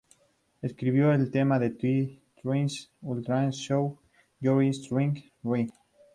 [0.63, 3.99] Escribió el tema de The Tracey Ullman Show
[4.39, 5.71] "You're Thinking Right".